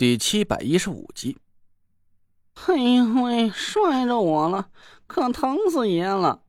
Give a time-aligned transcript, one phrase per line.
[0.00, 1.36] 第七百一十五集。
[2.54, 4.70] 哎呦喂，摔着我了，
[5.06, 6.42] 可疼死爷了！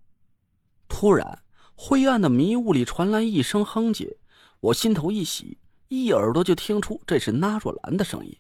[0.88, 1.44] 突然，
[1.76, 4.16] 灰暗的迷雾里传来一声哼唧，
[4.62, 5.58] 我心头一喜，
[5.90, 8.38] 一耳朵就听出这是那若兰的声音。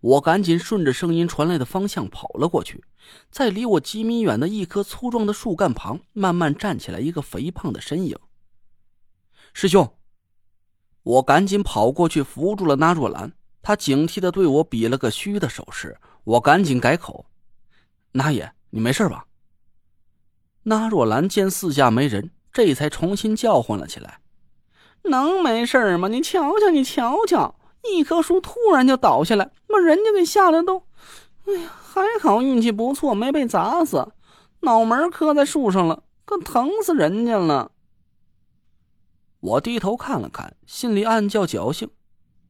[0.00, 2.84] 我赶紧顺着声音传来的方向跑了过去，
[3.30, 8.18] 在离我几米远的一棵粗壮的树干旁，慢慢站起来一个肥胖的身影。
[9.54, 9.96] 师兄，
[11.02, 13.32] 我赶紧跑过去扶住了那若兰。
[13.62, 17.26] 他警惕的对我比了个虚的手势，我赶紧改口
[18.12, 19.26] ：“那爷，你没事吧？”
[20.64, 24.20] 那若兰见四下没人，这才重新叫唤了起来
[25.04, 26.08] ：“能没事吗？
[26.08, 27.56] 你瞧瞧，你瞧瞧，
[27.90, 30.84] 一棵树突然就倒下来，把人家给吓得都……
[31.44, 34.12] 哎呀，还好运气不错，没被砸死，
[34.60, 37.70] 脑门磕在树上了，可疼死人家了。”
[39.40, 41.90] 我低头看了看，心里暗叫侥幸。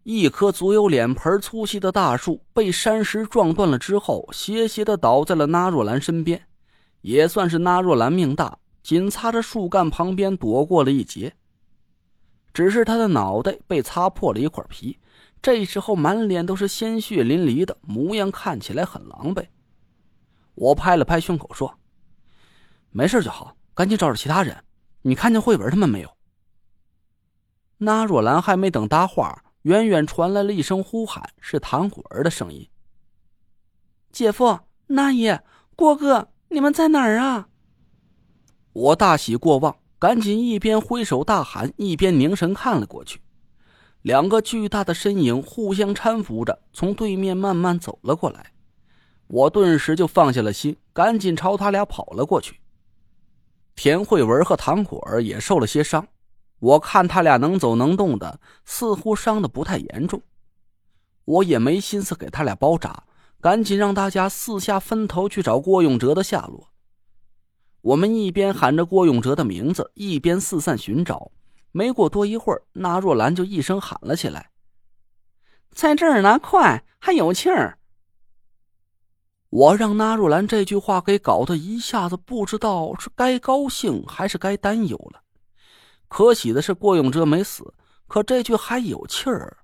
[0.04, 6.44] 一棵足有脸盆粗细的大树被山石撞断了之后，斜斜的倒在了那若兰身边，
[7.02, 11.32] 也算是那若兰命大，紧擦着树干旁边躲过了一劫。
[12.52, 14.98] 只是他的脑袋被擦破了一块皮，
[15.40, 19.46] 这时候满脸都是鲜血淋漓的模样，看起来很狼狈。
[20.56, 21.78] 我拍了拍胸口说
[22.90, 24.64] ：“没事就好，赶紧找找其他人。
[25.02, 26.10] 你看见慧文他们没有？”
[27.78, 29.44] 那若兰还没等搭话。
[29.62, 32.68] 远远传来了一声呼喊，是唐果儿的声音
[34.10, 35.42] ：“姐夫、那爷、
[35.76, 37.48] 郭哥，你们在哪儿啊？”
[38.72, 43.20] 我大喜过望，赶紧一边挥手大喊，一边凝神看了过去。
[44.00, 48.52] 两个巨大的身影互相搀扶着，从对面慢慢走了过来。
[49.28, 52.58] 我顿时就放下了心，赶紧朝他俩跑了过去。
[53.76, 56.08] 田慧文和唐果儿也受了些伤。
[56.62, 60.22] 我看他俩能走能动的，似乎伤的不太严重。
[61.24, 63.02] 我也没心思给他俩包扎，
[63.40, 66.68] 赶紧让大家四下分头去找郭永哲的下落。
[67.80, 71.32] 我们一边喊着郭永哲的名字，一边四散寻找。
[71.72, 74.50] 没过多一会儿，那若兰就一声喊了起来
[75.74, 77.78] ：“在这儿呢，快，还有气儿！”
[79.50, 85.21] 我让那若兰这句话给搞得一下子不知道是该高兴还是该担忧了。
[86.12, 87.72] 可喜的是，郭永哲没死，
[88.06, 89.56] 可这句还有气儿。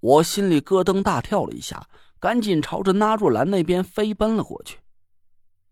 [0.00, 1.86] 我心里咯噔大跳了一下，
[2.18, 4.78] 赶紧朝着那若兰那边飞奔了过去。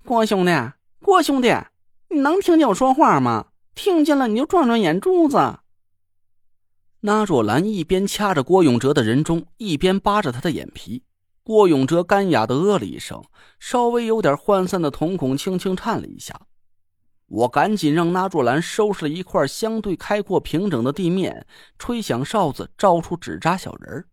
[0.04, 0.52] 郭兄弟，
[1.00, 1.56] 郭兄弟，
[2.10, 3.46] 你能听见我说话吗？
[3.74, 5.60] 听见了你就转转眼珠子。
[7.00, 11.04] 那若兰一边掐着郭永哲的人中，一边扒着他的眼皮。
[11.42, 13.24] 郭永哲干哑的呃了一声，
[13.58, 16.38] 稍微有点涣散的瞳孔轻轻颤了一下。
[17.32, 21.46] 我赶紧让那若兰收拾了一块相对开阔平整的地面，
[21.78, 24.04] 吹响哨子，招出纸扎小人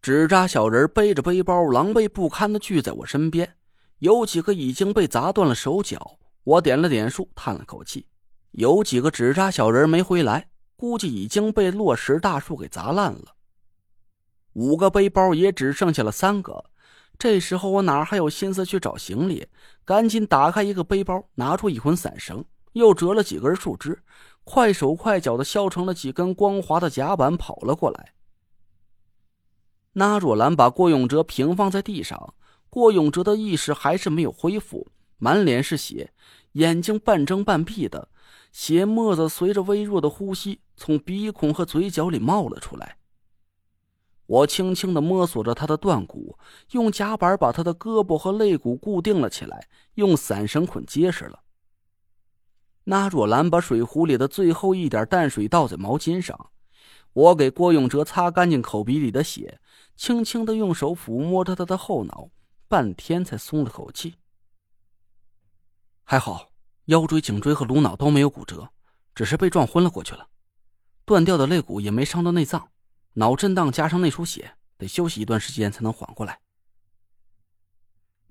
[0.00, 3.56] 纸扎小人背着背包，狼狈不堪的聚在我身边，
[3.98, 6.18] 有几个已经被砸断了手脚。
[6.44, 8.06] 我点了点数，叹了口气，
[8.52, 13.36] 有几个纸扎小人没回来，估计已经被落石大树给砸烂了。
[14.54, 16.64] 五个背包也只剩下了三个。
[17.18, 19.46] 这时候我哪还有心思去找行李？
[19.84, 24.02] 赶紧打开一个背包，拿出一捆伞绳，又折了几根树枝，
[24.42, 28.12] 快手快脚的削成了几根光滑的甲板，跑了过来。
[29.92, 32.34] 那若兰把郭永哲平放在地上，
[32.68, 34.88] 郭永哲的意识还是没有恢复，
[35.18, 36.12] 满脸是血，
[36.52, 38.08] 眼睛半睁半闭的，
[38.50, 42.96] 血沫子随着微弱的呼吸从鼻孔和嘴角里冒了出来。
[44.26, 46.38] 我轻轻的摸索着他的断骨，
[46.70, 51.40] 用夹板把他的胳膊和肋骨固定了起来，用散绳捆结实了。
[52.84, 56.50] 那若兰把水壶里的最后一点淡水倒在毛巾上，
[57.12, 59.60] 我给郭永哲擦干净口鼻里的血，
[59.94, 62.30] 轻轻的用手抚摸着他的后脑，
[62.66, 64.16] 半天才松了口气。
[66.02, 66.50] 还好，
[66.86, 68.68] 腰椎、颈椎和颅脑都没有骨折，
[69.14, 70.28] 只是被撞昏了过去了，
[71.04, 72.68] 断掉的肋骨也没伤到内脏。
[73.14, 76.40] 脑震荡加上内出血，得休息一段时间才能缓过来。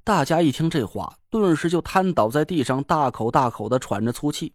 [0.03, 4.53] 大家一听这话，顿时就瘫倒在地上，大口大口的喘着粗气。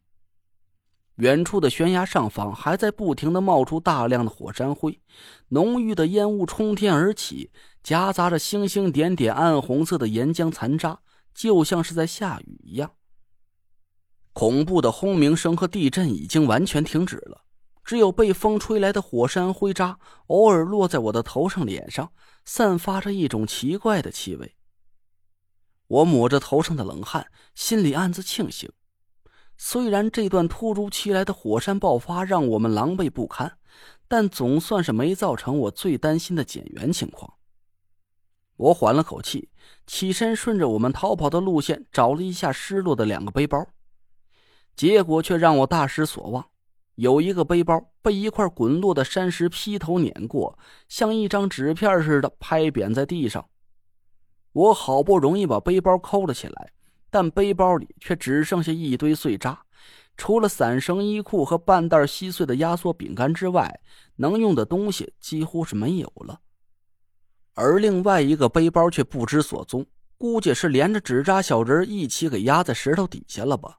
[1.17, 5.01] 远处的悬崖上方还在不停的冒出大量的火山灰，
[5.49, 7.51] 浓郁的烟雾冲天而起，
[7.83, 11.01] 夹杂着星星点点暗红色的岩浆残渣，
[11.35, 12.93] 就像是在下雨一样。
[14.33, 17.47] 恐怖的轰鸣声和地震已经完全停止了。
[17.88, 22.12] 只有被风吹来的火山灰渣偶尔落在我的头上、脸上，
[22.44, 24.56] 散发着一种奇怪的气味。
[25.87, 28.70] 我抹着头上的冷汗，心里暗自庆幸。
[29.56, 33.56] 虽然这段突如其来的火山爆发让我们狼狈不堪，
[34.06, 37.38] 但总算是没造成我最担心的减员情况。
[38.56, 39.49] 我缓了口气，
[39.87, 43.67] 起身顺着我们逃跑的路线找了一下失落的两个背包，
[44.76, 46.50] 结果却让我大失所望。
[46.99, 50.59] 有一个背包被一块滚落的山石劈头碾过，
[50.89, 53.49] 像一张纸片似的拍扁在地上。
[54.50, 56.73] 我好不容易把背包抠了起来，
[57.09, 59.62] 但背包里却只剩下一堆碎渣，
[60.17, 63.81] 除了散绳衣裤和半袋稀碎的压缩饼干之外，
[64.17, 66.41] 能用的东西几乎是没有了。
[67.55, 69.87] 而另外一个背包却不知所踪，
[70.17, 73.79] 估计是连着纸扎小人一起给压在石头底下了吧。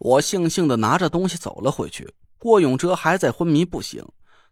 [0.00, 4.02] 我悻悻的拿着东西走了回去，郭永哲还在昏迷不醒，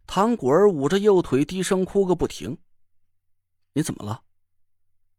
[0.06, 2.58] 唐果儿捂着右腿低声哭个不停。
[3.72, 4.20] 你怎么了，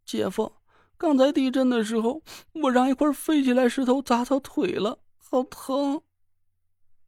[0.06, 0.52] 姐夫？
[1.00, 2.22] 刚才地震的时候，
[2.62, 6.00] 我让一块飞起来石头砸到腿了，好疼。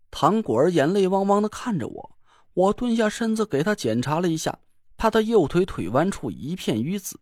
[0.10, 2.18] 唐果儿眼泪汪汪的看着我，
[2.56, 4.58] 我蹲下身子给他检查了一下。
[4.98, 7.20] 他的右腿腿弯处一片淤紫，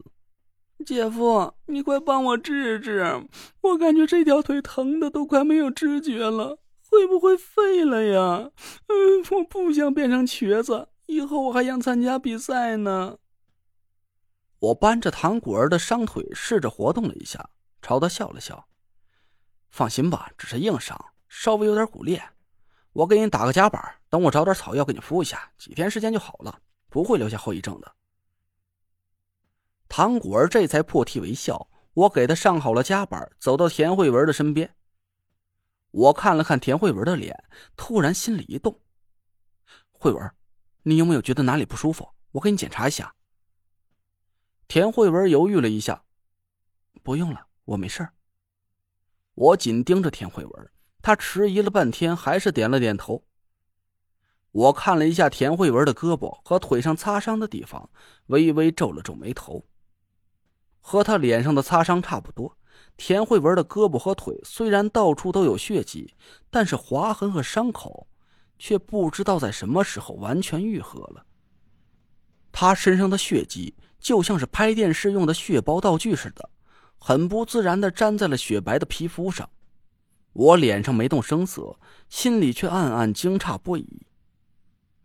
[0.86, 3.28] 姐夫，你快帮我治治！
[3.62, 6.60] 我感觉这条腿疼的都快没有知觉了，
[6.90, 8.50] 会不会废了呀？
[8.88, 13.18] 嗯，我不想变成瘸子，以后我还想参加比赛呢。
[14.60, 17.50] 我扳着唐果儿的伤腿，试着活动了一下，
[17.82, 18.68] 朝他笑了笑
[19.70, 20.98] ：“放心吧，只是硬伤，
[21.28, 22.22] 稍微有点骨裂。
[22.94, 26.60] 我给你打个夹板，等我找点草药给你敷一下，几天时间就好了。”
[26.90, 27.92] 不会留下后遗症的。
[29.90, 31.68] 唐果儿这才破涕为笑。
[31.94, 34.74] 我给他上好了夹板，走到田慧文的身边。
[35.92, 37.44] 我看了看田慧文的脸，
[37.76, 38.80] 突然心里一动
[39.92, 40.32] ：“慧文，
[40.84, 42.08] 你有没有觉得哪里不舒服？
[42.32, 43.14] 我给你检查一下。”
[44.70, 46.04] 田慧文犹豫了一下
[47.04, 48.08] ：“不用了，我没事。”
[49.34, 50.72] 我紧盯着田慧文，
[51.02, 53.26] 他迟疑了半天，还是点了点头。
[54.52, 57.90] 我看了一下田慧文的胳膊和腿上擦伤的地方，
[58.28, 59.66] 微微皱了皱眉头。
[60.80, 62.56] 和他脸上的擦伤差不多。
[62.98, 66.14] 田慧文的胳膊和腿虽然到处都有血迹，
[66.50, 68.08] 但是划痕和伤口
[68.58, 71.26] 却不知道在什么时候完全愈合了。
[72.52, 76.50] 他身上的血迹就像是拍电视用的血包道具似的，
[76.98, 79.50] 很不自然的粘在了雪白的皮肤上。
[80.34, 81.80] 我脸上没动声色，
[82.10, 84.06] 心里却暗暗惊诧不已。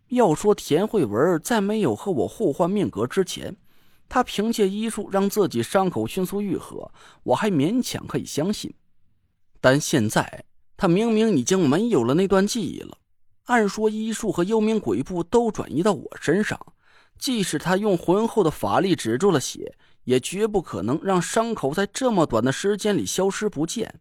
[0.08, 3.56] 要说田慧文在没有和我互换命格之前，
[4.08, 6.90] 他凭借医术让自己伤口迅速愈合，
[7.22, 8.72] 我还勉强可以相信。
[9.60, 10.44] 但现在
[10.76, 12.98] 他明明已经没有了那段记忆了，
[13.44, 16.58] 按说医术和幽冥鬼步都转移到我身上，
[17.18, 24.00] 即使他用浑厚的法力止住了血，也绝不可能让伤口在这么短的时间里消失不见。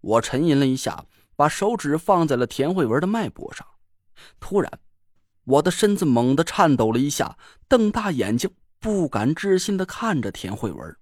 [0.00, 3.66] 我沉吟了一下，把手指放在了田慧文的脉搏上，
[4.38, 4.70] 突然。
[5.44, 10.96] 我的身子猛地颤抖了一下，瞪大眼睛，不敢置信的看着田慧文。